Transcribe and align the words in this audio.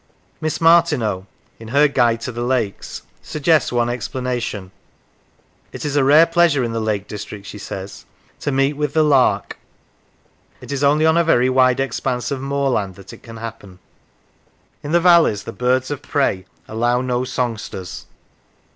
Miss 0.41 0.59
Martineau, 0.59 1.27
in 1.59 1.67
her" 1.67 1.87
Guide 1.87 2.21
to 2.21 2.31
the 2.31 2.41
Lakes," 2.41 3.03
suggests 3.21 3.71
one 3.71 3.87
explanation:" 3.87 4.71
It 5.73 5.85
is 5.85 5.95
a 5.95 6.03
rare 6.03 6.25
pleasure 6.25 6.63
in 6.63 6.71
the 6.73 6.79
Lake 6.79 7.07
District," 7.07 7.45
she 7.45 7.59
says," 7.59 8.05
to 8.39 8.51
meet 8.51 8.73
with 8.73 8.95
the 8.95 9.03
lark. 9.03 9.59
It 10.59 10.71
is 10.71 10.83
only 10.83 11.05
on 11.05 11.17
a 11.19 11.23
very 11.23 11.51
wide 11.51 11.79
expanse 11.79 12.31
of 12.31 12.41
moorland 12.41 12.95
that 12.95 13.13
it 13.13 13.21
can 13.21 13.37
happen. 13.37 13.77
In 14.81 14.91
the 14.91 14.99
valleys 14.99 15.43
the 15.43 15.53
birds 15.53 15.91
of 15.91 16.01
prey 16.01 16.45
allow 16.67 17.01
no 17.01 17.23
songsters." 17.23 18.07